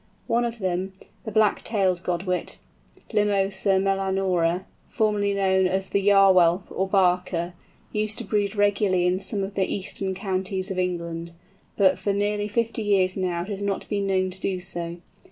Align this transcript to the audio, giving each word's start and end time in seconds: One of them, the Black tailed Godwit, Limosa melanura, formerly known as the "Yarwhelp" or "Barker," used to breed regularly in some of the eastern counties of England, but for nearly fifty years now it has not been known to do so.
One 0.25 0.45
of 0.45 0.57
them, 0.57 0.93
the 1.25 1.31
Black 1.31 1.63
tailed 1.63 2.01
Godwit, 2.01 2.57
Limosa 3.13 3.79
melanura, 3.79 4.65
formerly 4.89 5.31
known 5.35 5.67
as 5.67 5.89
the 5.89 6.01
"Yarwhelp" 6.01 6.63
or 6.71 6.87
"Barker," 6.87 7.53
used 7.91 8.17
to 8.17 8.23
breed 8.23 8.55
regularly 8.55 9.05
in 9.05 9.19
some 9.19 9.43
of 9.43 9.53
the 9.53 9.71
eastern 9.71 10.15
counties 10.15 10.71
of 10.71 10.79
England, 10.79 11.33
but 11.77 11.99
for 11.99 12.13
nearly 12.13 12.47
fifty 12.47 12.81
years 12.81 13.15
now 13.15 13.43
it 13.43 13.49
has 13.49 13.61
not 13.61 13.87
been 13.89 14.07
known 14.07 14.31
to 14.31 14.39
do 14.41 14.59
so. 14.59 14.97